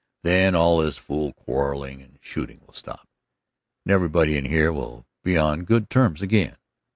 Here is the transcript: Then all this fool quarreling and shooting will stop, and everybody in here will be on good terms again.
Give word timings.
Then 0.23 0.55
all 0.55 0.79
this 0.79 0.97
fool 0.97 1.31
quarreling 1.31 2.01
and 2.01 2.17
shooting 2.23 2.61
will 2.65 2.73
stop, 2.73 3.07
and 3.85 3.91
everybody 3.93 4.35
in 4.35 4.45
here 4.45 4.73
will 4.73 5.05
be 5.23 5.37
on 5.37 5.63
good 5.63 5.91
terms 5.91 6.23
again. 6.23 6.55